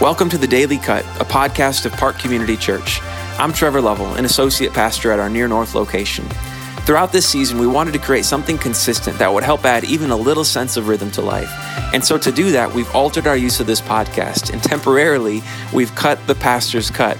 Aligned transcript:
Welcome 0.00 0.28
to 0.30 0.38
the 0.38 0.48
Daily 0.48 0.78
Cut, 0.78 1.04
a 1.20 1.24
podcast 1.24 1.86
of 1.86 1.92
Park 1.92 2.18
Community 2.18 2.56
Church. 2.56 3.00
I'm 3.38 3.52
Trevor 3.52 3.80
Lovell, 3.80 4.14
an 4.14 4.24
associate 4.24 4.72
pastor 4.72 5.12
at 5.12 5.20
our 5.20 5.30
Near 5.30 5.46
North 5.46 5.76
location. 5.76 6.28
Throughout 6.80 7.12
this 7.12 7.28
season, 7.28 7.60
we 7.60 7.68
wanted 7.68 7.92
to 7.92 8.00
create 8.00 8.24
something 8.24 8.58
consistent 8.58 9.16
that 9.18 9.32
would 9.32 9.44
help 9.44 9.64
add 9.64 9.84
even 9.84 10.10
a 10.10 10.16
little 10.16 10.42
sense 10.42 10.76
of 10.76 10.88
rhythm 10.88 11.12
to 11.12 11.22
life. 11.22 11.52
And 11.94 12.04
so, 12.04 12.18
to 12.18 12.32
do 12.32 12.50
that, 12.50 12.74
we've 12.74 12.92
altered 12.92 13.28
our 13.28 13.36
use 13.36 13.60
of 13.60 13.68
this 13.68 13.80
podcast, 13.80 14.52
and 14.52 14.60
temporarily, 14.60 15.40
we've 15.72 15.94
cut 15.94 16.18
the 16.26 16.34
pastor's 16.34 16.90
cut. 16.90 17.16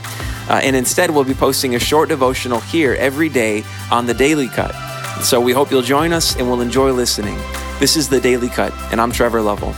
Uh, 0.48 0.61
and 0.64 0.75
instead, 0.75 1.12
we'll 1.12 1.23
be 1.23 1.34
posting 1.34 1.77
a 1.77 1.79
short 1.79 2.09
devotional 2.09 2.59
here 2.59 2.95
every 2.95 3.29
day 3.29 3.62
on 3.93 4.07
the 4.07 4.14
Daily 4.14 4.48
Cut. 4.48 4.75
So, 5.23 5.41
we 5.41 5.52
hope 5.52 5.70
you'll 5.70 5.82
join 5.82 6.12
us 6.12 6.34
and 6.34 6.48
we'll 6.48 6.62
enjoy 6.62 6.91
listening. 6.91 7.39
This 7.79 7.96
is 7.96 8.09
the 8.09 8.20
Daily 8.20 8.48
Cut, 8.48 8.73
and 8.91 9.00
I'm 9.00 9.12
Trevor 9.12 9.41
Lovell. 9.41 9.75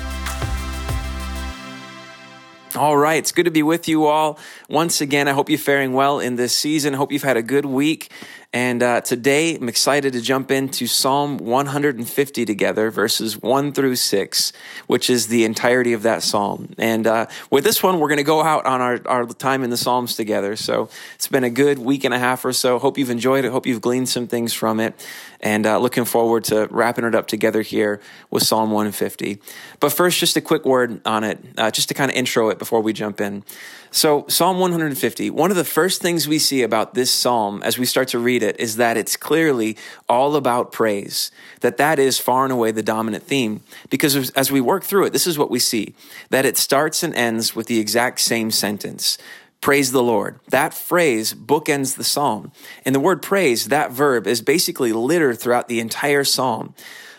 All 2.76 2.96
right, 2.96 3.18
it's 3.18 3.30
good 3.30 3.44
to 3.44 3.52
be 3.52 3.62
with 3.62 3.86
you 3.86 4.06
all 4.06 4.36
once 4.68 5.00
again. 5.00 5.28
I 5.28 5.32
hope 5.32 5.48
you're 5.48 5.58
faring 5.58 5.92
well 5.92 6.18
in 6.18 6.34
this 6.34 6.56
season. 6.56 6.92
Hope 6.92 7.12
you've 7.12 7.22
had 7.22 7.36
a 7.36 7.42
good 7.42 7.64
week. 7.64 8.10
And 8.54 8.84
uh, 8.84 9.00
today, 9.00 9.56
I'm 9.56 9.68
excited 9.68 10.12
to 10.12 10.20
jump 10.20 10.52
into 10.52 10.86
Psalm 10.86 11.38
150 11.38 12.44
together, 12.44 12.88
verses 12.88 13.42
1 13.42 13.72
through 13.72 13.96
6, 13.96 14.52
which 14.86 15.10
is 15.10 15.26
the 15.26 15.44
entirety 15.44 15.92
of 15.92 16.04
that 16.04 16.22
psalm. 16.22 16.72
And 16.78 17.04
uh, 17.04 17.26
with 17.50 17.64
this 17.64 17.82
one, 17.82 17.98
we're 17.98 18.06
going 18.06 18.18
to 18.18 18.22
go 18.22 18.44
out 18.44 18.64
on 18.64 18.80
our, 18.80 19.00
our 19.06 19.26
time 19.26 19.64
in 19.64 19.70
the 19.70 19.76
Psalms 19.76 20.14
together. 20.14 20.54
So 20.54 20.88
it's 21.16 21.26
been 21.26 21.42
a 21.42 21.50
good 21.50 21.80
week 21.80 22.04
and 22.04 22.14
a 22.14 22.18
half 22.20 22.44
or 22.44 22.52
so. 22.52 22.78
Hope 22.78 22.96
you've 22.96 23.10
enjoyed 23.10 23.44
it. 23.44 23.50
Hope 23.50 23.66
you've 23.66 23.80
gleaned 23.80 24.08
some 24.08 24.28
things 24.28 24.52
from 24.52 24.78
it. 24.78 25.04
And 25.40 25.66
uh, 25.66 25.80
looking 25.80 26.04
forward 26.04 26.44
to 26.44 26.68
wrapping 26.70 27.04
it 27.04 27.16
up 27.16 27.26
together 27.26 27.60
here 27.60 28.00
with 28.30 28.44
Psalm 28.44 28.70
150. 28.70 29.40
But 29.80 29.90
first, 29.92 30.20
just 30.20 30.36
a 30.36 30.40
quick 30.40 30.64
word 30.64 31.00
on 31.04 31.24
it, 31.24 31.44
uh, 31.58 31.72
just 31.72 31.88
to 31.88 31.94
kind 31.94 32.08
of 32.08 32.16
intro 32.16 32.50
it 32.50 32.60
before 32.60 32.80
we 32.80 32.92
jump 32.92 33.20
in. 33.20 33.42
So, 33.90 34.24
Psalm 34.26 34.58
150, 34.58 35.30
one 35.30 35.52
of 35.52 35.56
the 35.56 35.64
first 35.64 36.02
things 36.02 36.26
we 36.26 36.40
see 36.40 36.62
about 36.62 36.94
this 36.94 37.12
psalm 37.12 37.62
as 37.62 37.78
we 37.78 37.86
start 37.86 38.08
to 38.08 38.18
read 38.18 38.42
it 38.44 38.60
is 38.60 38.76
that 38.76 38.96
it's 38.96 39.16
clearly 39.16 39.76
all 40.08 40.36
about 40.36 40.70
praise. 40.70 41.32
That 41.60 41.78
that 41.78 41.98
is 41.98 42.18
far 42.18 42.44
and 42.44 42.52
away 42.52 42.70
the 42.70 42.82
dominant 42.82 43.24
theme 43.24 43.62
because 43.90 44.30
as 44.30 44.52
we 44.52 44.60
work 44.60 44.84
through 44.84 45.06
it, 45.06 45.12
this 45.12 45.26
is 45.26 45.38
what 45.38 45.50
we 45.50 45.58
see 45.58 45.94
that 46.30 46.44
it 46.44 46.56
starts 46.56 47.02
and 47.02 47.14
ends 47.14 47.56
with 47.56 47.66
the 47.66 47.80
exact 47.80 48.20
same 48.20 48.50
sentence. 48.50 49.18
Praise 49.64 49.92
the 49.92 50.02
Lord. 50.02 50.38
That 50.50 50.74
phrase 50.74 51.32
bookends 51.32 51.96
the 51.96 52.04
psalm. 52.04 52.52
And 52.84 52.94
the 52.94 53.00
word 53.00 53.22
praise, 53.22 53.68
that 53.68 53.90
verb, 53.90 54.26
is 54.26 54.42
basically 54.42 54.92
littered 54.92 55.38
throughout 55.38 55.68
the 55.68 55.80
entire 55.80 56.22
psalm. 56.22 56.74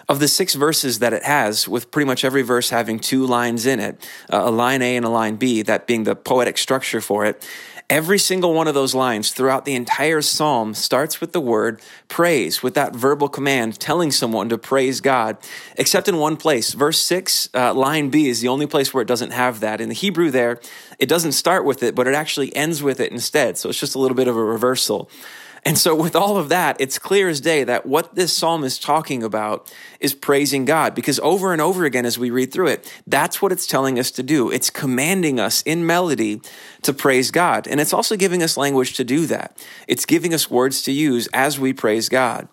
Of 0.07 0.19
the 0.19 0.27
six 0.27 0.53
verses 0.53 0.99
that 0.99 1.13
it 1.13 1.23
has, 1.23 1.67
with 1.67 1.89
pretty 1.89 2.05
much 2.05 2.23
every 2.23 2.43
verse 2.43 2.69
having 2.69 2.99
two 2.99 3.25
lines 3.25 3.65
in 3.65 3.79
it, 3.79 4.07
uh, 4.31 4.43
a 4.45 4.51
line 4.51 4.83
A 4.83 4.95
and 4.95 5.03
a 5.03 5.09
line 5.09 5.37
B, 5.37 5.63
that 5.63 5.87
being 5.87 6.03
the 6.03 6.15
poetic 6.15 6.59
structure 6.59 7.01
for 7.01 7.25
it, 7.25 7.43
every 7.89 8.17
single 8.17 8.53
one 8.53 8.67
of 8.67 8.73
those 8.73 8.95
lines 8.95 9.31
throughout 9.31 9.65
the 9.65 9.75
entire 9.75 10.21
psalm 10.21 10.73
starts 10.73 11.21
with 11.21 11.31
the 11.31 11.41
word 11.41 11.81
praise, 12.07 12.63
with 12.63 12.73
that 12.73 12.95
verbal 12.95 13.29
command 13.29 13.79
telling 13.79 14.11
someone 14.11 14.49
to 14.49 14.57
praise 14.57 15.01
God, 15.01 15.37
except 15.77 16.07
in 16.07 16.17
one 16.17 16.37
place. 16.37 16.73
Verse 16.73 17.01
6, 17.01 17.49
uh, 17.53 17.73
line 17.73 18.09
B, 18.09 18.27
is 18.27 18.41
the 18.41 18.47
only 18.47 18.67
place 18.67 18.93
where 18.93 19.01
it 19.01 19.07
doesn't 19.07 19.31
have 19.31 19.59
that. 19.59 19.81
In 19.81 19.89
the 19.89 19.95
Hebrew, 19.95 20.31
there, 20.31 20.59
it 20.99 21.07
doesn't 21.07 21.33
start 21.33 21.65
with 21.65 21.83
it, 21.83 21.95
but 21.95 22.07
it 22.07 22.15
actually 22.15 22.55
ends 22.55 22.81
with 22.81 22.99
it 22.99 23.11
instead. 23.11 23.57
So 23.57 23.69
it's 23.69 23.79
just 23.79 23.95
a 23.95 23.99
little 23.99 24.17
bit 24.17 24.27
of 24.27 24.35
a 24.35 24.43
reversal. 24.43 25.09
And 25.67 25.79
so, 25.79 25.95
with 25.95 26.15
all 26.15 26.37
of 26.37 26.49
that, 26.49 26.79
it's 26.79 26.99
clear 26.99 27.27
as 27.27 27.41
day 27.41 27.63
that 27.63 27.87
what 27.87 28.13
this 28.13 28.31
psalm 28.31 28.63
is 28.63 28.77
talking 28.77 29.23
about 29.23 29.73
is 29.99 30.13
praising 30.13 30.63
God 30.63 30.93
because 30.93 31.19
over 31.21 31.53
and 31.53 31.61
over 31.61 31.85
again, 31.85 32.05
as 32.05 32.19
we 32.19 32.29
read 32.29 32.53
through 32.53 32.67
it, 32.67 33.01
that's 33.07 33.41
what 33.41 33.51
it's 33.51 33.65
telling 33.65 33.97
us 33.97 34.11
to 34.11 34.21
do. 34.21 34.51
It's 34.51 34.69
commanding 34.69 35.39
us 35.39 35.63
in 35.63 35.83
melody 35.83 36.39
to 36.83 36.93
praise 36.93 37.31
God. 37.31 37.67
And 37.67 37.81
it's 37.81 37.93
also 37.93 38.15
giving 38.15 38.43
us 38.43 38.57
language 38.57 38.93
to 38.97 39.03
do 39.03 39.25
that. 39.25 39.57
It's 39.87 40.05
giving 40.05 40.35
us 40.35 40.51
words 40.51 40.83
to 40.83 40.91
use 40.91 41.27
as 41.33 41.59
we 41.59 41.73
praise 41.73 42.09
God. 42.09 42.47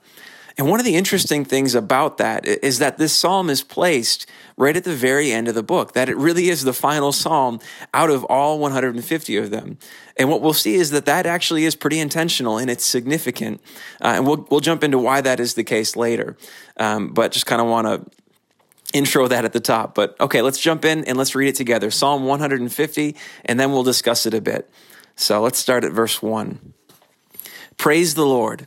And 0.59 0.69
one 0.69 0.81
of 0.81 0.85
the 0.85 0.97
interesting 0.97 1.45
things 1.45 1.75
about 1.75 2.19
that 2.19 2.45
is 2.47 2.79
that 2.79 2.99
this 2.99 3.13
psalm 3.13 3.49
is 3.49 3.63
placed 3.63 4.29
right 4.57 4.77
at 4.77 4.85
the 4.85 4.95
very 4.95 5.33
end 5.33 5.49
of 5.49 5.55
the 5.55 5.63
book, 5.63 5.93
that 5.95 6.09
it 6.09 6.17
really 6.17 6.49
is 6.49 6.65
the 6.65 6.73
final 6.73 7.13
psalm 7.13 7.59
out 7.95 8.11
of 8.11 8.25
all 8.25 8.59
150 8.59 9.37
of 9.37 9.51
them. 9.51 9.79
And 10.17 10.29
what 10.29 10.43
we'll 10.43 10.53
see 10.53 10.75
is 10.75 10.91
that 10.91 11.07
that 11.07 11.27
actually 11.27 11.65
is 11.65 11.75
pretty 11.75 11.99
intentional 11.99 12.59
and 12.59 12.71
it's 12.71 12.85
significant. 12.85 13.61
Uh, 14.01 14.15
and 14.17 14.27
we'll, 14.27 14.47
we'll 14.51 14.61
jump 14.61 14.85
into 14.85 14.99
why 14.99 15.21
that 15.23 15.41
is 15.41 15.55
the 15.55 15.65
case 15.65 15.97
later. 15.97 16.37
Um, 16.77 17.09
but 17.09 17.33
just 17.33 17.47
kind 17.47 17.62
of 17.62 17.69
want 17.69 17.87
to 17.87 18.23
intro 18.93 19.27
that 19.29 19.45
at 19.45 19.53
the 19.53 19.61
top. 19.61 19.95
But 19.95 20.21
okay, 20.21 20.43
let's 20.43 20.61
jump 20.61 20.85
in 20.85 21.05
and 21.05 21.17
let's 21.17 21.35
read 21.35 21.49
it 21.49 21.57
together. 21.57 21.91
Psalm 21.91 22.25
150, 22.25 23.17
and 23.45 23.59
then 23.59 23.73
we'll 23.73 23.83
discuss 23.83 24.27
it 24.27 24.35
a 24.35 24.41
bit. 24.41 24.71
So 25.17 25.41
let's 25.41 25.59
start 25.59 25.85
at 25.85 25.93
verse 25.93 26.23
1. 26.23 26.75
Praise 27.77 28.15
the 28.15 28.27
Lord. 28.27 28.67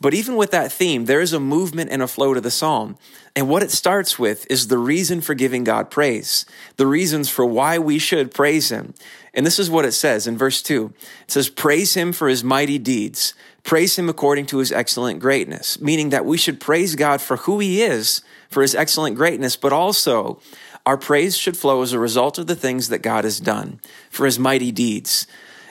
But 0.00 0.14
even 0.14 0.36
with 0.36 0.50
that 0.50 0.72
theme, 0.72 1.06
there 1.06 1.20
is 1.20 1.32
a 1.32 1.40
movement 1.40 1.90
and 1.90 2.02
a 2.02 2.06
flow 2.06 2.34
to 2.34 2.40
the 2.40 2.50
psalm. 2.50 2.96
And 3.34 3.48
what 3.48 3.62
it 3.62 3.70
starts 3.70 4.18
with 4.18 4.46
is 4.50 4.68
the 4.68 4.78
reason 4.78 5.20
for 5.20 5.34
giving 5.34 5.64
God 5.64 5.90
praise, 5.90 6.44
the 6.76 6.86
reasons 6.86 7.28
for 7.28 7.44
why 7.44 7.78
we 7.78 7.98
should 7.98 8.32
praise 8.32 8.70
Him. 8.70 8.94
And 9.32 9.44
this 9.44 9.58
is 9.58 9.70
what 9.70 9.84
it 9.84 9.92
says 9.92 10.26
in 10.26 10.38
verse 10.38 10.62
2 10.62 10.92
it 11.22 11.30
says, 11.30 11.48
Praise 11.48 11.94
Him 11.94 12.12
for 12.12 12.28
His 12.28 12.44
mighty 12.44 12.78
deeds, 12.78 13.34
praise 13.62 13.98
Him 13.98 14.08
according 14.08 14.46
to 14.46 14.58
His 14.58 14.72
excellent 14.72 15.20
greatness, 15.20 15.80
meaning 15.80 16.10
that 16.10 16.24
we 16.24 16.38
should 16.38 16.60
praise 16.60 16.94
God 16.94 17.20
for 17.20 17.38
who 17.38 17.58
He 17.58 17.82
is, 17.82 18.22
for 18.48 18.62
His 18.62 18.74
excellent 18.74 19.16
greatness, 19.16 19.56
but 19.56 19.72
also 19.72 20.40
our 20.84 20.96
praise 20.96 21.36
should 21.36 21.56
flow 21.56 21.82
as 21.82 21.92
a 21.92 21.98
result 21.98 22.38
of 22.38 22.46
the 22.46 22.54
things 22.54 22.88
that 22.88 23.02
God 23.02 23.24
has 23.24 23.40
done, 23.40 23.80
for 24.08 24.24
His 24.24 24.38
mighty 24.38 24.72
deeds. 24.72 25.26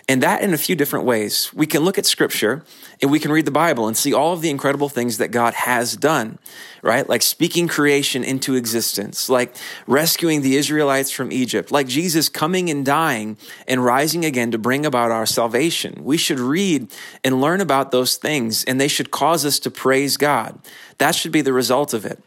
And 0.08 0.22
that 0.22 0.42
in 0.42 0.54
a 0.54 0.58
few 0.58 0.76
different 0.76 1.06
ways. 1.06 1.52
We 1.52 1.66
can 1.66 1.84
look 1.84 1.98
at 1.98 2.06
scripture 2.06 2.64
and 3.02 3.10
we 3.10 3.20
can 3.20 3.32
read 3.32 3.46
the 3.46 3.52
Bible 3.52 3.88
and 3.88 3.98
see 3.98 4.14
all 4.14 4.34
of 4.34 4.42
the 4.42 4.52
incredible 4.52 4.88
things 4.88 5.18
that 5.18 5.30
God 5.30 5.56
has 5.56 5.98
done, 5.98 6.38
right? 6.84 7.10
Like 7.10 7.24
speaking 7.24 7.68
creation 7.68 8.24
into 8.24 8.54
existence, 8.54 9.30
like 9.30 9.56
rescuing 9.88 10.44
the 10.44 10.58
Israelites 10.58 11.10
from 11.10 11.32
Egypt, 11.32 11.72
like 11.72 11.88
Jesus 11.88 12.30
coming 12.30 12.70
and 12.70 12.86
dying 12.86 13.36
and 13.68 13.84
rising 13.84 14.24
again 14.26 14.52
to 14.52 14.60
bring 14.60 14.86
about 14.86 15.10
our 15.10 15.26
salvation. 15.26 16.04
We 16.04 16.18
should 16.18 16.40
read 16.40 16.94
and 17.24 17.42
learn 17.42 17.60
about 17.60 17.90
those 17.90 18.16
things 18.16 18.64
and 18.66 18.80
they 18.80 18.88
should 18.88 19.10
cause 19.10 19.44
us 19.44 19.58
to 19.60 19.72
praise 19.72 20.18
God. 20.18 20.60
That 21.00 21.16
should 21.16 21.32
be 21.32 21.42
the 21.42 21.54
result 21.54 21.96
of 21.96 22.06
it. 22.06 22.22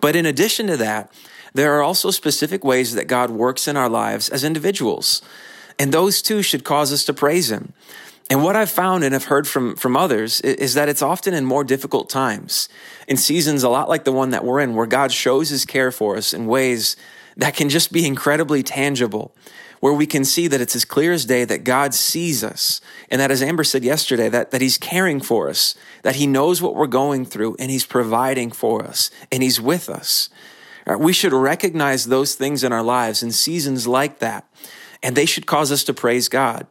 But 0.00 0.14
in 0.14 0.24
addition 0.24 0.68
to 0.68 0.76
that, 0.76 1.12
there 1.52 1.76
are 1.76 1.82
also 1.82 2.12
specific 2.12 2.62
ways 2.62 2.94
that 2.94 3.08
God 3.08 3.30
works 3.30 3.66
in 3.66 3.76
our 3.76 3.88
lives 3.88 4.28
as 4.28 4.44
individuals. 4.44 5.20
And 5.78 5.92
those 5.92 6.22
too 6.22 6.42
should 6.42 6.64
cause 6.64 6.92
us 6.92 7.04
to 7.04 7.14
praise 7.14 7.50
him. 7.50 7.72
And 8.30 8.42
what 8.42 8.56
I've 8.56 8.70
found 8.70 9.04
and 9.04 9.12
have 9.12 9.24
heard 9.24 9.46
from, 9.46 9.76
from 9.76 9.96
others 9.96 10.40
is 10.40 10.74
that 10.74 10.88
it's 10.88 11.02
often 11.02 11.34
in 11.34 11.44
more 11.44 11.64
difficult 11.64 12.08
times, 12.08 12.68
in 13.06 13.16
seasons 13.16 13.62
a 13.62 13.68
lot 13.68 13.88
like 13.88 14.04
the 14.04 14.12
one 14.12 14.30
that 14.30 14.44
we're 14.44 14.60
in, 14.60 14.74
where 14.74 14.86
God 14.86 15.12
shows 15.12 15.50
his 15.50 15.66
care 15.66 15.92
for 15.92 16.16
us 16.16 16.32
in 16.32 16.46
ways 16.46 16.96
that 17.36 17.54
can 17.54 17.68
just 17.68 17.92
be 17.92 18.06
incredibly 18.06 18.62
tangible, 18.62 19.34
where 19.80 19.92
we 19.92 20.06
can 20.06 20.24
see 20.24 20.46
that 20.46 20.60
it's 20.60 20.76
as 20.76 20.84
clear 20.84 21.12
as 21.12 21.24
day 21.24 21.44
that 21.44 21.64
God 21.64 21.92
sees 21.92 22.44
us. 22.44 22.80
And 23.10 23.20
that, 23.20 23.30
as 23.30 23.42
Amber 23.42 23.64
said 23.64 23.84
yesterday, 23.84 24.28
that, 24.28 24.50
that 24.50 24.60
he's 24.60 24.78
caring 24.78 25.20
for 25.20 25.50
us, 25.50 25.74
that 26.02 26.16
he 26.16 26.26
knows 26.26 26.62
what 26.62 26.76
we're 26.76 26.86
going 26.86 27.26
through, 27.26 27.56
and 27.58 27.70
he's 27.70 27.84
providing 27.84 28.50
for 28.50 28.84
us, 28.84 29.10
and 29.30 29.42
he's 29.42 29.60
with 29.60 29.90
us. 29.90 30.30
Uh, 30.86 30.96
we 30.98 31.12
should 31.12 31.32
recognize 31.32 32.06
those 32.06 32.34
things 32.34 32.64
in 32.64 32.72
our 32.72 32.82
lives 32.82 33.22
in 33.22 33.30
seasons 33.30 33.86
like 33.86 34.20
that 34.20 34.46
and 35.02 35.16
they 35.16 35.26
should 35.26 35.46
cause 35.46 35.72
us 35.72 35.84
to 35.84 35.94
praise 35.94 36.28
God. 36.28 36.66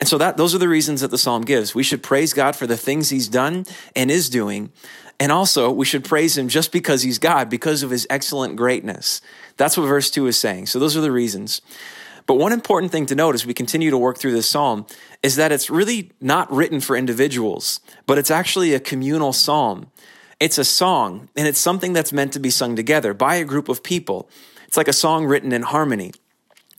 And 0.00 0.08
so 0.08 0.18
that 0.18 0.36
those 0.36 0.54
are 0.54 0.58
the 0.58 0.68
reasons 0.68 1.00
that 1.00 1.10
the 1.10 1.18
psalm 1.18 1.42
gives. 1.42 1.74
We 1.74 1.82
should 1.82 2.02
praise 2.02 2.32
God 2.32 2.56
for 2.56 2.66
the 2.66 2.76
things 2.76 3.10
he's 3.10 3.28
done 3.28 3.64
and 3.94 4.10
is 4.10 4.28
doing. 4.28 4.72
And 5.20 5.30
also, 5.30 5.70
we 5.70 5.84
should 5.84 6.04
praise 6.04 6.36
him 6.36 6.48
just 6.48 6.72
because 6.72 7.02
he's 7.02 7.18
God, 7.18 7.48
because 7.48 7.82
of 7.82 7.90
his 7.90 8.06
excellent 8.10 8.56
greatness. 8.56 9.20
That's 9.56 9.76
what 9.76 9.86
verse 9.86 10.10
2 10.10 10.26
is 10.26 10.36
saying. 10.36 10.66
So 10.66 10.78
those 10.78 10.96
are 10.96 11.00
the 11.00 11.12
reasons. 11.12 11.62
But 12.26 12.34
one 12.34 12.52
important 12.52 12.90
thing 12.90 13.06
to 13.06 13.14
note 13.14 13.34
as 13.34 13.46
we 13.46 13.54
continue 13.54 13.90
to 13.90 13.98
work 13.98 14.18
through 14.18 14.32
this 14.32 14.48
psalm 14.48 14.86
is 15.22 15.36
that 15.36 15.52
it's 15.52 15.70
really 15.70 16.10
not 16.20 16.50
written 16.50 16.80
for 16.80 16.96
individuals, 16.96 17.80
but 18.06 18.18
it's 18.18 18.30
actually 18.30 18.74
a 18.74 18.80
communal 18.80 19.32
psalm. 19.32 19.90
It's 20.40 20.58
a 20.58 20.64
song, 20.64 21.28
and 21.36 21.46
it's 21.46 21.60
something 21.60 21.92
that's 21.92 22.12
meant 22.12 22.32
to 22.32 22.40
be 22.40 22.50
sung 22.50 22.76
together 22.76 23.14
by 23.14 23.36
a 23.36 23.44
group 23.44 23.68
of 23.68 23.82
people. 23.82 24.28
It's 24.66 24.76
like 24.76 24.88
a 24.88 24.92
song 24.92 25.26
written 25.26 25.52
in 25.52 25.62
harmony. 25.62 26.12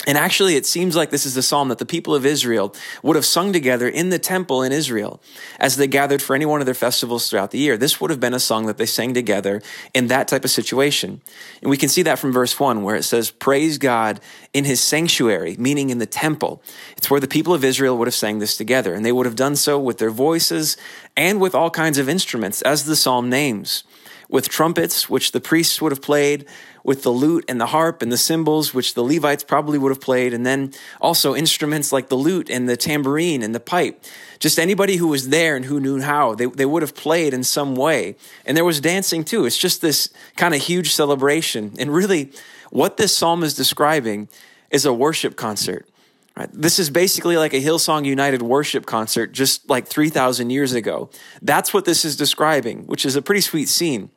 And 0.08 0.18
actually, 0.18 0.56
it 0.56 0.66
seems 0.66 0.96
like 0.96 1.10
this 1.10 1.26
is 1.26 1.38
a 1.38 1.42
psalm 1.42 1.70
that 1.70 1.78
the 1.78 1.86
people 1.86 2.14
of 2.14 2.26
Israel 2.26 2.76
would 3.02 3.16
have 3.16 3.26
sung 3.26 3.54
together 3.54 3.88
in 3.88 4.10
the 4.10 4.20
temple 4.20 4.62
in 4.62 4.72
Israel 4.72 5.22
as 5.58 5.78
they 5.78 5.88
gathered 5.88 6.22
for 6.22 6.36
any 6.36 6.46
one 6.46 6.60
of 6.60 6.66
their 6.66 6.76
festivals 6.76 7.30
throughout 7.30 7.52
the 7.52 7.58
year. 7.58 7.78
This 7.78 8.02
would 8.02 8.12
have 8.12 8.20
been 8.20 8.34
a 8.34 8.40
song 8.40 8.66
that 8.66 8.78
they 8.78 8.86
sang 8.86 9.14
together 9.14 9.62
in 9.94 10.08
that 10.08 10.28
type 10.28 10.44
of 10.44 10.52
situation. 10.52 11.22
And 11.62 11.70
we 11.72 11.78
can 11.78 11.90
see 11.90 12.04
that 12.04 12.20
from 12.20 12.34
verse 12.34 12.60
1, 12.60 12.84
where 12.84 12.98
it 12.98 13.04
says, 13.04 13.32
Praise 13.32 13.78
God 13.78 14.20
in 14.54 14.66
his 14.66 14.82
sanctuary, 14.82 15.56
meaning 15.58 15.90
in 15.90 16.00
the 16.00 16.06
temple. 16.06 16.62
It's 16.98 17.10
where 17.10 17.22
the 17.22 17.28
people 17.28 17.54
of 17.54 17.64
Israel 17.64 17.98
would 17.98 18.08
have 18.08 18.16
sang 18.16 18.40
this 18.40 18.58
together. 18.58 18.94
And 18.94 19.06
they 19.06 19.14
would 19.14 19.26
have 19.26 19.36
done 19.36 19.56
so 19.56 19.80
with 19.80 19.98
their 19.98 20.12
voices 20.12 20.76
and 21.16 21.40
with 21.40 21.56
all 21.56 21.70
kinds 21.70 21.98
of 21.98 22.10
instruments, 22.10 22.62
as 22.64 22.84
the 22.84 22.98
psalm 22.98 23.30
names 23.30 23.86
with 24.30 24.50
trumpets, 24.50 25.10
which 25.10 25.32
the 25.32 25.42
priests 25.42 25.82
would 25.82 25.92
have 25.92 26.02
played, 26.02 26.46
with 26.84 27.02
the 27.02 27.10
lute 27.10 27.44
and 27.48 27.60
the 27.60 27.68
harp 27.68 28.02
and 28.02 28.12
the 28.12 28.18
cymbals, 28.18 28.74
which 28.74 28.94
the 28.94 29.04
Levites 29.04 29.44
probably 29.44 29.78
would 29.78 29.90
have 29.90 30.02
played, 30.02 30.34
and 30.34 30.46
then 30.46 30.72
also 31.02 31.36
instruments 31.36 31.92
like 31.92 32.10
the 32.10 32.16
lute 32.16 32.50
and 32.50 32.70
the 32.70 32.78
tambourine 32.78 33.42
and 33.42 33.56
the 33.56 33.60
pipe. 33.60 34.04
Just 34.40 34.60
anybody 34.60 34.98
who 34.98 35.08
was 35.08 35.30
there 35.30 35.56
and 35.56 35.66
who 35.66 35.80
knew 35.80 36.00
how, 36.02 36.36
they, 36.36 36.46
they 36.46 36.66
would 36.66 36.84
have 36.84 36.96
played 36.96 37.34
in 37.34 37.44
some 37.44 37.76
way. 37.76 38.16
And 38.46 38.56
there 38.56 38.66
was 38.66 38.80
dancing 38.80 39.24
too. 39.24 39.46
It's 39.46 39.58
just 39.58 39.82
this 39.82 40.10
kind 40.36 40.54
of 40.54 40.62
huge 40.62 40.94
celebration. 40.94 41.74
And 41.80 41.92
really, 41.92 42.32
what 42.70 42.98
this 42.98 43.16
psalm 43.16 43.44
is 43.44 43.56
describing 43.56 44.30
is 44.70 44.86
a 44.86 44.94
worship 44.94 45.36
concert. 45.36 45.88
Right? 46.38 46.50
This 46.52 46.80
is 46.80 46.90
basically 46.90 47.38
like 47.38 47.54
a 47.54 47.62
Hillsong 47.62 48.06
United 48.06 48.42
worship 48.42 48.86
concert 48.86 49.32
just 49.32 49.70
like 49.70 49.88
3,000 49.88 50.50
years 50.50 50.74
ago. 50.74 51.10
That's 51.42 51.74
what 51.74 51.86
this 51.86 52.04
is 52.04 52.16
describing, 52.16 52.86
which 52.88 53.06
is 53.06 53.16
a 53.16 53.22
pretty 53.22 53.42
sweet 53.42 53.70
scene. 53.70 54.10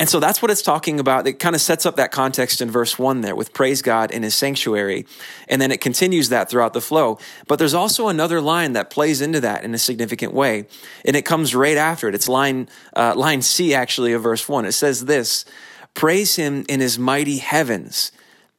And 0.00 0.08
so 0.08 0.18
that's 0.18 0.42
what 0.42 0.50
it's 0.50 0.62
talking 0.62 0.98
about. 0.98 1.26
It 1.26 1.34
kind 1.34 1.54
of 1.54 1.60
sets 1.60 1.86
up 1.86 1.96
that 1.96 2.10
context 2.10 2.60
in 2.60 2.70
verse 2.70 2.98
one 2.98 3.20
there 3.20 3.36
with 3.36 3.52
praise 3.52 3.80
God 3.80 4.10
in 4.10 4.22
his 4.22 4.34
sanctuary. 4.34 5.06
And 5.48 5.62
then 5.62 5.70
it 5.70 5.80
continues 5.80 6.30
that 6.30 6.50
throughout 6.50 6.72
the 6.72 6.80
flow. 6.80 7.18
But 7.46 7.58
there's 7.58 7.74
also 7.74 8.08
another 8.08 8.40
line 8.40 8.72
that 8.72 8.90
plays 8.90 9.20
into 9.20 9.40
that 9.40 9.62
in 9.62 9.72
a 9.72 9.78
significant 9.78 10.32
way. 10.32 10.66
And 11.04 11.14
it 11.16 11.24
comes 11.24 11.54
right 11.54 11.76
after 11.76 12.08
it. 12.08 12.14
It's 12.14 12.28
line, 12.28 12.68
uh, 12.96 13.14
line 13.16 13.40
C 13.42 13.72
actually 13.72 14.12
of 14.12 14.22
verse 14.22 14.48
one. 14.48 14.64
It 14.64 14.72
says 14.72 15.04
this, 15.04 15.44
praise 15.94 16.36
him 16.36 16.64
in 16.68 16.80
his 16.80 16.98
mighty 16.98 17.38
heavens. 17.38 18.10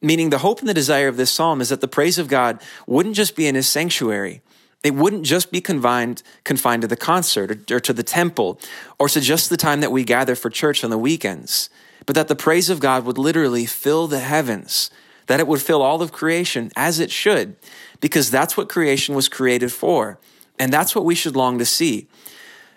Meaning 0.02 0.30
the 0.30 0.38
hope 0.38 0.60
and 0.60 0.68
the 0.68 0.74
desire 0.74 1.08
of 1.08 1.16
this 1.16 1.30
psalm 1.30 1.60
is 1.60 1.70
that 1.70 1.80
the 1.80 1.88
praise 1.88 2.18
of 2.18 2.28
God 2.28 2.60
wouldn't 2.86 3.16
just 3.16 3.34
be 3.34 3.46
in 3.46 3.54
his 3.54 3.68
sanctuary, 3.68 4.42
it 4.82 4.94
wouldn't 4.94 5.24
just 5.24 5.50
be 5.50 5.60
confined, 5.60 6.22
confined 6.44 6.82
to 6.82 6.88
the 6.88 6.96
concert 6.96 7.70
or, 7.70 7.76
or 7.76 7.80
to 7.80 7.92
the 7.92 8.02
temple 8.02 8.60
or 8.98 9.08
to 9.08 9.20
just 9.20 9.50
the 9.50 9.56
time 9.56 9.80
that 9.80 9.90
we 9.90 10.04
gather 10.04 10.36
for 10.36 10.50
church 10.50 10.84
on 10.84 10.90
the 10.90 10.98
weekends, 10.98 11.70
but 12.04 12.14
that 12.14 12.28
the 12.28 12.36
praise 12.36 12.70
of 12.70 12.78
God 12.78 13.04
would 13.04 13.18
literally 13.18 13.66
fill 13.66 14.06
the 14.06 14.20
heavens, 14.20 14.90
that 15.26 15.40
it 15.40 15.48
would 15.48 15.62
fill 15.62 15.82
all 15.82 16.02
of 16.02 16.12
creation 16.12 16.70
as 16.76 17.00
it 17.00 17.10
should, 17.10 17.56
because 18.00 18.30
that's 18.30 18.56
what 18.56 18.68
creation 18.68 19.14
was 19.14 19.28
created 19.28 19.72
for. 19.72 20.20
And 20.58 20.72
that's 20.72 20.94
what 20.94 21.04
we 21.04 21.14
should 21.14 21.36
long 21.36 21.58
to 21.58 21.66
see. 21.66 22.06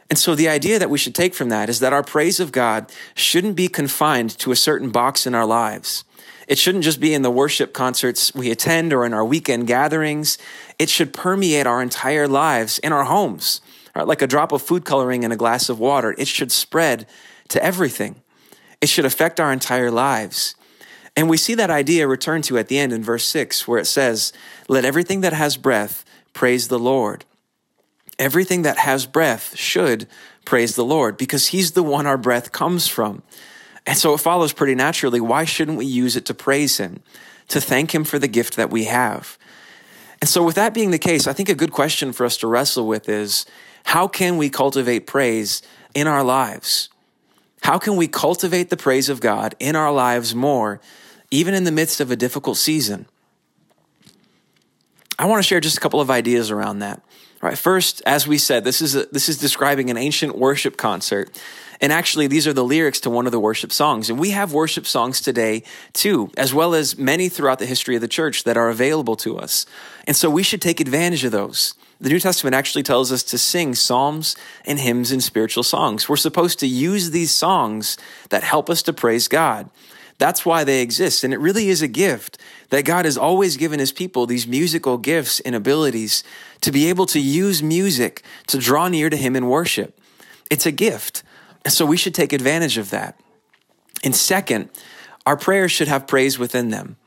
And 0.10 0.18
so 0.18 0.34
the 0.34 0.50
idea 0.50 0.80
that 0.80 0.90
we 0.90 0.98
should 0.98 1.14
take 1.14 1.36
from 1.36 1.50
that 1.50 1.70
is 1.70 1.80
that 1.80 1.94
our 1.94 2.02
praise 2.02 2.40
of 2.40 2.52
God 2.52 2.92
shouldn't 3.14 3.56
be 3.56 3.68
confined 3.68 4.32
to 4.40 4.52
a 4.52 4.56
certain 4.56 4.90
box 4.90 5.28
in 5.28 5.36
our 5.36 5.46
lives. 5.46 6.04
It 6.50 6.58
shouldn't 6.58 6.84
just 6.84 7.00
be 7.00 7.14
in 7.14 7.22
the 7.22 7.30
worship 7.30 7.74
concerts 7.74 8.34
we 8.34 8.50
attend 8.50 8.92
or 8.92 9.06
in 9.06 9.14
our 9.14 9.24
weekend 9.24 9.68
gatherings. 9.68 10.40
It 10.80 10.90
should 10.90 11.14
permeate 11.14 11.68
our 11.68 11.80
entire 11.80 12.28
lives 12.28 12.80
in 12.80 12.92
our 12.92 13.04
homes, 13.04 13.62
right? 13.96 14.08
like 14.08 14.24
a 14.24 14.28
drop 14.28 14.52
of 14.52 14.64
food 14.64 14.84
coloring 14.84 15.22
in 15.22 15.32
a 15.32 15.38
glass 15.38 15.70
of 15.70 15.78
water. 15.78 16.16
It 16.18 16.28
should 16.28 16.52
spread 16.52 17.06
to 17.50 17.64
everything. 17.64 18.24
It 18.82 18.90
should 18.90 19.06
affect 19.06 19.40
our 19.40 19.54
entire 19.54 19.92
lives. 19.92 20.56
And 21.16 21.30
we 21.30 21.38
see 21.38 21.54
that 21.54 21.70
idea 21.70 22.08
returned 22.08 22.46
to 22.46 22.58
at 22.58 22.68
the 22.68 22.80
end 22.80 22.94
in 22.94 23.04
verse 23.04 23.26
6, 23.26 23.68
where 23.68 23.78
it 23.80 23.86
says, 23.86 24.34
Let 24.68 24.86
everything 24.86 25.22
that 25.22 25.34
has 25.34 25.56
breath 25.56 26.04
praise 26.34 26.68
the 26.68 26.80
Lord. 26.80 27.26
Everything 28.18 28.64
that 28.64 28.80
has 28.80 29.06
breath 29.06 29.56
should 29.56 30.08
praise 30.46 30.76
the 30.76 30.86
Lord 30.86 31.16
because 31.16 31.48
He's 31.48 31.74
the 31.74 31.84
one 31.84 32.08
our 32.08 32.18
breath 32.18 32.52
comes 32.52 32.88
from. 32.88 33.22
And 33.90 33.98
so 33.98 34.14
it 34.14 34.20
follows 34.20 34.54
pretty 34.54 34.76
naturally 34.76 35.20
why 35.20 35.46
shouldn't 35.46 35.80
we 35.80 35.86
use 35.88 36.16
it 36.16 36.28
to 36.28 36.36
praise 36.36 36.78
Him, 36.78 37.02
to 37.48 37.60
thank 37.60 37.94
Him 37.96 38.04
for 38.04 38.20
the 38.20 38.28
gift 38.28 38.56
that 38.56 38.70
we 38.70 38.84
have? 38.84 39.36
And 40.22 40.30
so, 40.30 40.44
with 40.44 40.54
that 40.58 40.76
being 40.76 40.92
the 40.92 41.00
case, 41.00 41.26
I 41.26 41.34
think 41.34 41.50
a 41.50 41.56
good 41.56 41.72
question 41.72 42.14
for 42.14 42.24
us 42.24 42.38
to 42.38 42.48
wrestle 42.48 42.86
with 42.86 43.10
is 43.10 43.48
how 43.86 44.08
can 44.08 44.38
we 44.38 44.48
cultivate 44.48 45.08
praise 45.08 45.64
in 45.96 46.06
our 46.06 46.24
lives? 46.24 46.90
How 47.64 47.80
can 47.80 47.96
we 47.96 48.08
cultivate 48.08 48.70
the 48.70 48.78
praise 48.78 49.10
of 49.10 49.22
God 49.22 49.56
in 49.60 49.76
our 49.76 49.92
lives 49.92 50.36
more, 50.36 50.80
even 51.32 51.56
in 51.56 51.64
the 51.64 51.72
midst 51.72 52.00
of 52.00 52.12
a 52.12 52.16
difficult 52.16 52.58
season? 52.58 53.08
I 55.18 55.26
want 55.26 55.42
to 55.42 55.48
share 55.48 55.62
just 55.62 55.78
a 55.78 55.82
couple 55.82 56.00
of 56.00 56.12
ideas 56.12 56.52
around 56.52 56.80
that. 56.80 57.02
All 57.42 57.50
right, 57.50 57.58
first, 57.58 58.04
as 58.06 58.28
we 58.28 58.38
said, 58.38 58.64
this 58.64 58.84
is 58.84 58.96
a, 58.96 59.06
this 59.06 59.30
is 59.30 59.40
describing 59.40 59.90
an 59.90 59.98
ancient 59.98 60.38
worship 60.38 60.78
concert 60.78 61.42
and 61.82 61.94
actually, 61.94 62.28
these 62.28 62.46
are 62.46 62.54
the 62.54 62.64
lyrics 62.64 63.00
to 63.02 63.10
one 63.10 63.26
of 63.26 63.32
the 63.32 63.40
worship 63.40 63.72
songs. 63.72 64.10
And 64.10 64.20
we 64.20 64.32
have 64.32 64.52
worship 64.52 64.86
songs 64.86 65.22
today 65.22 65.64
too, 65.94 66.30
as 66.36 66.54
well 66.54 66.74
as 66.74 66.98
many 66.98 67.30
throughout 67.30 67.60
the 67.60 67.66
history 67.66 67.96
of 67.96 68.02
the 68.02 68.08
church 68.08 68.44
that 68.44 68.58
are 68.58 68.70
available 68.70 69.16
to 69.18 69.38
us. 69.38 69.66
And 70.06 70.16
so 70.16 70.30
we 70.30 70.44
should 70.44 70.62
take 70.62 70.82
advantage 70.82 71.24
of 71.24 71.32
those. 71.32 71.76
The 72.02 72.10
New 72.10 72.20
Testament 72.20 72.56
actually 72.56 72.84
tells 72.84 73.12
us 73.12 73.24
to 73.24 73.38
sing 73.38 73.76
psalms 73.76 74.36
and 74.66 74.80
hymns 74.80 75.12
and 75.12 75.24
spiritual 75.24 75.64
songs. 75.64 76.08
We're 76.08 76.16
supposed 76.18 76.60
to 76.60 76.68
use 76.68 77.12
these 77.12 77.32
songs 77.32 77.98
that 78.30 78.44
help 78.44 78.70
us 78.70 78.82
to 78.84 78.94
praise 78.94 79.28
God. 79.28 79.70
That's 80.18 80.46
why 80.46 80.66
they 80.66 80.82
exist. 80.82 81.24
And 81.24 81.34
it 81.34 81.40
really 81.40 81.70
is 81.70 81.82
a 81.82 81.88
gift 81.88 82.38
that 82.70 82.86
God 82.86 83.06
has 83.06 83.18
always 83.18 83.58
given 83.58 83.80
his 83.80 83.94
people 83.94 84.26
these 84.26 84.48
musical 84.48 84.98
gifts 84.98 85.40
and 85.42 85.56
abilities 85.56 86.24
to 86.62 86.72
be 86.72 86.90
able 86.90 87.06
to 87.08 87.20
use 87.20 87.64
music 87.64 88.22
to 88.48 88.60
draw 88.60 88.90
near 88.90 89.10
to 89.10 89.18
him 89.18 89.36
in 89.36 89.48
worship. 89.48 90.00
It's 90.50 90.66
a 90.66 90.72
gift. 90.72 91.24
So 91.68 91.86
we 91.86 91.98
should 91.98 92.16
take 92.16 92.34
advantage 92.34 92.78
of 92.78 92.90
that. 92.92 93.20
And 94.04 94.16
second, 94.16 94.70
our 95.26 95.38
prayers 95.38 95.72
should 95.72 95.88
have 95.88 96.08
praise 96.08 96.40
within 96.40 96.70
them. 96.70 96.98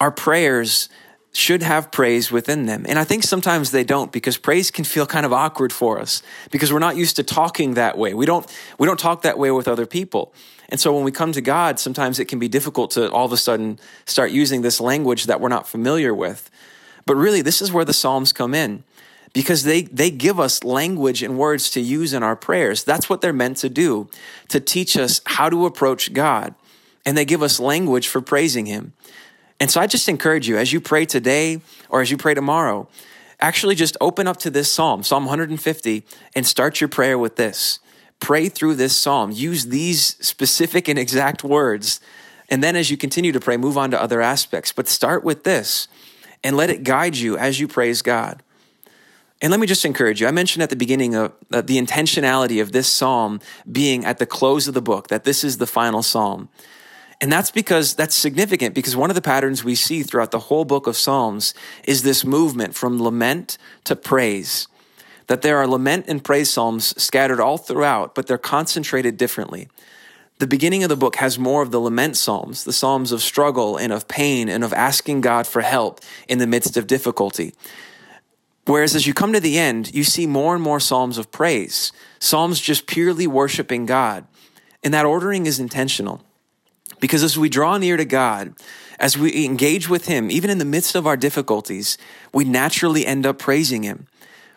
Our 0.00 0.10
prayers 0.10 0.88
should 1.32 1.62
have 1.62 1.92
praise 1.92 2.32
within 2.32 2.66
them. 2.66 2.84
And 2.88 2.98
I 2.98 3.04
think 3.04 3.22
sometimes 3.22 3.70
they 3.70 3.84
don't 3.84 4.10
because 4.10 4.36
praise 4.36 4.70
can 4.70 4.84
feel 4.84 5.06
kind 5.06 5.24
of 5.24 5.32
awkward 5.32 5.72
for 5.72 6.00
us 6.00 6.22
because 6.50 6.72
we're 6.72 6.80
not 6.80 6.96
used 6.96 7.16
to 7.16 7.22
talking 7.22 7.74
that 7.74 7.96
way. 7.96 8.14
We 8.14 8.26
don't 8.26 8.46
we 8.78 8.86
don't 8.86 8.98
talk 8.98 9.22
that 9.22 9.38
way 9.38 9.50
with 9.50 9.68
other 9.68 9.86
people. 9.86 10.34
And 10.68 10.80
so 10.80 10.92
when 10.94 11.04
we 11.04 11.12
come 11.12 11.32
to 11.32 11.40
God, 11.40 11.78
sometimes 11.78 12.18
it 12.18 12.26
can 12.26 12.38
be 12.38 12.48
difficult 12.48 12.92
to 12.92 13.10
all 13.10 13.24
of 13.24 13.32
a 13.32 13.36
sudden 13.36 13.78
start 14.06 14.30
using 14.30 14.62
this 14.62 14.80
language 14.80 15.24
that 15.24 15.40
we're 15.40 15.48
not 15.48 15.68
familiar 15.68 16.14
with. 16.14 16.50
But 17.06 17.14
really 17.14 17.42
this 17.42 17.62
is 17.62 17.72
where 17.72 17.84
the 17.84 17.92
Psalms 17.92 18.32
come 18.32 18.54
in 18.54 18.82
because 19.32 19.62
they, 19.62 19.82
they 19.82 20.10
give 20.10 20.40
us 20.40 20.64
language 20.64 21.22
and 21.22 21.38
words 21.38 21.70
to 21.70 21.80
use 21.80 22.12
in 22.12 22.22
our 22.22 22.36
prayers. 22.36 22.82
That's 22.82 23.08
what 23.08 23.20
they're 23.20 23.32
meant 23.32 23.58
to 23.58 23.68
do, 23.68 24.08
to 24.48 24.60
teach 24.60 24.96
us 24.96 25.20
how 25.26 25.48
to 25.48 25.66
approach 25.66 26.12
God. 26.12 26.54
And 27.06 27.16
they 27.16 27.24
give 27.24 27.42
us 27.42 27.60
language 27.60 28.08
for 28.08 28.20
praising 28.20 28.66
Him. 28.66 28.92
And 29.58 29.70
so 29.70 29.80
I 29.80 29.86
just 29.86 30.08
encourage 30.08 30.48
you, 30.48 30.56
as 30.56 30.72
you 30.72 30.80
pray 30.80 31.04
today 31.04 31.60
or 31.88 32.00
as 32.00 32.10
you 32.10 32.16
pray 32.16 32.34
tomorrow, 32.34 32.88
actually 33.40 33.74
just 33.74 33.96
open 34.00 34.26
up 34.26 34.38
to 34.38 34.50
this 34.50 34.70
psalm, 34.70 35.02
Psalm 35.02 35.24
150, 35.24 36.04
and 36.34 36.46
start 36.46 36.80
your 36.80 36.88
prayer 36.88 37.18
with 37.18 37.36
this. 37.36 37.78
Pray 38.20 38.48
through 38.48 38.74
this 38.74 38.96
psalm. 38.96 39.30
Use 39.30 39.66
these 39.66 40.16
specific 40.26 40.88
and 40.88 40.98
exact 40.98 41.44
words. 41.44 42.00
And 42.50 42.62
then 42.62 42.74
as 42.74 42.90
you 42.90 42.96
continue 42.96 43.32
to 43.32 43.40
pray, 43.40 43.56
move 43.56 43.78
on 43.78 43.90
to 43.92 44.02
other 44.02 44.20
aspects. 44.20 44.72
But 44.72 44.88
start 44.88 45.24
with 45.24 45.44
this 45.44 45.88
and 46.42 46.56
let 46.56 46.68
it 46.68 46.82
guide 46.82 47.16
you 47.16 47.36
as 47.38 47.60
you 47.60 47.68
praise 47.68 48.02
God. 48.02 48.42
And 49.42 49.50
let 49.50 49.60
me 49.60 49.66
just 49.66 49.84
encourage 49.84 50.20
you. 50.20 50.26
I 50.26 50.32
mentioned 50.32 50.62
at 50.62 50.70
the 50.70 50.76
beginning 50.76 51.14
of 51.14 51.32
uh, 51.50 51.62
the 51.62 51.78
intentionality 51.78 52.60
of 52.60 52.72
this 52.72 52.88
psalm 52.88 53.40
being 53.70 54.04
at 54.04 54.18
the 54.18 54.26
close 54.26 54.68
of 54.68 54.74
the 54.74 54.82
book, 54.82 55.08
that 55.08 55.24
this 55.24 55.42
is 55.44 55.58
the 55.58 55.66
final 55.66 56.02
psalm. 56.02 56.50
And 57.20 57.30
that's 57.30 57.50
because 57.50 57.94
that's 57.94 58.14
significant 58.14 58.74
because 58.74 58.96
one 58.96 59.10
of 59.10 59.14
the 59.14 59.22
patterns 59.22 59.62
we 59.62 59.74
see 59.74 60.02
throughout 60.02 60.30
the 60.30 60.38
whole 60.38 60.64
book 60.64 60.86
of 60.86 60.96
Psalms 60.96 61.52
is 61.84 62.02
this 62.02 62.24
movement 62.24 62.74
from 62.74 63.02
lament 63.02 63.58
to 63.84 63.94
praise. 63.94 64.68
That 65.26 65.42
there 65.42 65.58
are 65.58 65.66
lament 65.66 66.06
and 66.08 66.24
praise 66.24 66.50
psalms 66.50 67.00
scattered 67.00 67.38
all 67.38 67.58
throughout, 67.58 68.14
but 68.14 68.26
they're 68.26 68.38
concentrated 68.38 69.18
differently. 69.18 69.68
The 70.38 70.46
beginning 70.46 70.82
of 70.82 70.88
the 70.88 70.96
book 70.96 71.16
has 71.16 71.38
more 71.38 71.60
of 71.62 71.70
the 71.70 71.78
lament 71.78 72.16
psalms, 72.16 72.64
the 72.64 72.72
psalms 72.72 73.12
of 73.12 73.20
struggle 73.20 73.76
and 73.76 73.92
of 73.92 74.08
pain 74.08 74.48
and 74.48 74.64
of 74.64 74.72
asking 74.72 75.20
God 75.20 75.46
for 75.46 75.60
help 75.60 76.00
in 76.26 76.38
the 76.38 76.46
midst 76.46 76.78
of 76.78 76.86
difficulty. 76.86 77.52
Whereas 78.70 78.94
as 78.94 79.04
you 79.04 79.14
come 79.14 79.32
to 79.32 79.40
the 79.40 79.58
end, 79.58 79.92
you 79.92 80.04
see 80.04 80.26
more 80.28 80.54
and 80.54 80.62
more 80.62 80.78
Psalms 80.78 81.18
of 81.18 81.32
praise, 81.32 81.92
Psalms 82.20 82.60
just 82.60 82.86
purely 82.86 83.26
worshiping 83.26 83.84
God. 83.84 84.26
And 84.84 84.94
that 84.94 85.04
ordering 85.04 85.46
is 85.46 85.58
intentional. 85.58 86.22
Because 87.00 87.24
as 87.24 87.36
we 87.36 87.48
draw 87.48 87.78
near 87.78 87.96
to 87.96 88.04
God, 88.04 88.54
as 89.00 89.18
we 89.18 89.44
engage 89.44 89.88
with 89.88 90.06
Him, 90.06 90.30
even 90.30 90.50
in 90.50 90.58
the 90.58 90.64
midst 90.64 90.94
of 90.94 91.04
our 91.04 91.16
difficulties, 91.16 91.98
we 92.32 92.44
naturally 92.44 93.04
end 93.04 93.26
up 93.26 93.38
praising 93.38 93.82
Him. 93.82 94.06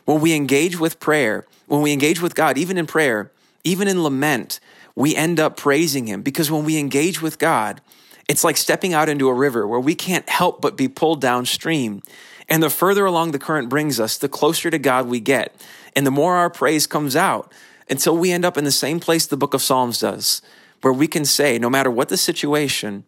When 0.06 0.22
we 0.22 0.36
engage 0.36 0.80
with 0.80 1.00
prayer, 1.00 1.46
when 1.66 1.82
we 1.82 1.92
engage 1.92 2.22
with 2.22 2.36
God, 2.36 2.58
even 2.58 2.78
in 2.78 2.86
prayer, 2.86 3.32
even 3.64 3.88
in 3.88 4.04
lament, 4.04 4.60
we 4.96 5.16
end 5.16 5.40
up 5.40 5.58
praising 5.58 6.06
Him. 6.06 6.22
Because 6.22 6.52
when 6.52 6.66
we 6.66 6.78
engage 6.78 7.20
with 7.20 7.40
God, 7.40 7.82
It's 8.30 8.44
like 8.44 8.58
stepping 8.58 8.94
out 8.94 9.10
into 9.10 9.28
a 9.28 9.34
river 9.34 9.68
where 9.68 9.80
we 9.80 9.96
can't 9.96 10.28
help 10.30 10.62
but 10.62 10.78
be 10.78 10.88
pulled 10.88 11.20
downstream. 11.20 12.02
And 12.50 12.62
the 12.62 12.70
further 12.70 13.06
along 13.06 13.32
the 13.32 13.40
current 13.40 13.70
brings 13.70 14.00
us, 14.00 14.18
the 14.18 14.30
closer 14.30 14.70
to 14.70 14.78
God 14.78 15.08
we 15.08 15.20
get. 15.20 15.56
And 15.96 16.06
the 16.06 16.12
more 16.12 16.36
our 16.36 16.50
praise 16.50 16.88
comes 16.88 17.16
out 17.16 17.52
until 17.90 18.18
we 18.18 18.32
end 18.32 18.46
up 18.46 18.58
in 18.58 18.64
the 18.64 18.72
same 18.72 19.00
place 19.00 19.26
the 19.26 19.38
book 19.38 19.54
of 19.54 19.62
Psalms 19.62 20.00
does, 20.00 20.42
where 20.82 20.94
we 20.94 21.08
can 21.08 21.26
say, 21.26 21.58
no 21.58 21.70
matter 21.70 21.92
what 21.92 22.10
the 22.10 22.18
situation, 22.18 23.06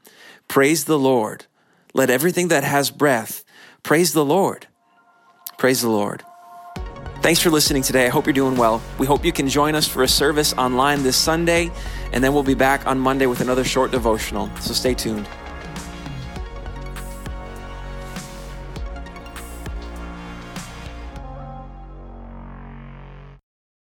praise 0.48 0.86
the 0.86 1.00
Lord. 1.00 1.46
Let 1.94 2.10
everything 2.10 2.50
that 2.50 2.64
has 2.64 2.92
breath 2.92 3.44
praise 3.84 4.14
the 4.14 4.26
Lord. 4.26 4.68
Praise 5.58 5.82
the 5.82 5.90
Lord. 5.90 6.24
Thanks 7.22 7.40
for 7.40 7.50
listening 7.50 7.82
today. 7.82 8.06
I 8.06 8.10
hope 8.10 8.28
you're 8.28 8.34
doing 8.34 8.58
well. 8.58 8.82
We 9.00 9.08
hope 9.08 9.26
you 9.26 9.32
can 9.32 9.48
join 9.48 9.74
us 9.74 9.88
for 9.88 10.04
a 10.04 10.08
service 10.08 10.54
online 10.54 11.02
this 11.02 11.18
Sunday, 11.18 11.72
and 12.14 12.24
then 12.24 12.34
we'll 12.34 12.44
be 12.44 12.54
back 12.54 12.86
on 12.86 13.00
Monday 13.00 13.26
with 13.26 13.42
another 13.42 13.64
short 13.64 13.92
devotional. 13.92 14.50
So 14.60 14.74
stay 14.74 14.94
tuned. 14.94 15.28